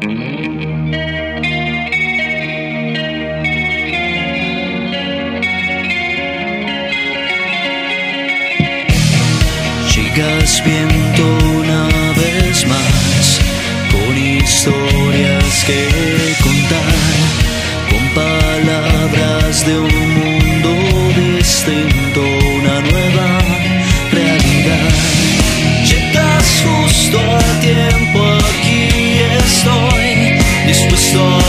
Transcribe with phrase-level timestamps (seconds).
[0.00, 0.14] Llegas
[10.64, 11.22] viento
[11.58, 13.40] una vez más,
[13.90, 14.77] con historias
[31.08, 31.47] song.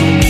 [0.00, 0.27] you